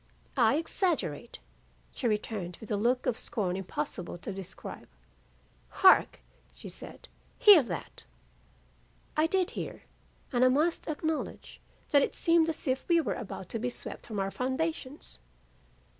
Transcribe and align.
"'I 0.35 0.55
exaggerate!' 0.55 1.37
she 1.93 2.07
returned 2.07 2.57
with 2.59 2.71
a 2.71 2.75
look 2.75 3.05
of 3.05 3.15
scorn 3.19 3.55
impossible 3.55 4.17
to 4.17 4.31
describe. 4.33 4.87
'Hark!' 5.69 6.21
she 6.55 6.69
said, 6.69 7.07
'hear 7.37 7.61
that.' 7.61 8.05
"I 9.15 9.27
did 9.27 9.51
hear, 9.51 9.83
and 10.33 10.43
I 10.43 10.47
must 10.47 10.87
acknowledge 10.87 11.61
that 11.91 12.01
it 12.01 12.15
seemed 12.15 12.49
is 12.49 12.67
if 12.67 12.87
we 12.89 12.99
were 12.99 13.13
about 13.13 13.47
to 13.49 13.59
be 13.59 13.69
swept 13.69 14.07
from 14.07 14.17
our 14.19 14.31
foundations. 14.31 15.19